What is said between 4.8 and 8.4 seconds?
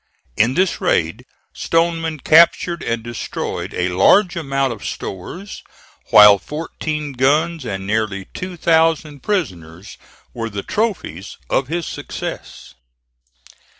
stores, while fourteen guns and nearly